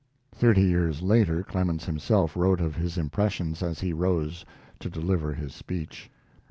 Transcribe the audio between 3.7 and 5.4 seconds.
he rose to deliver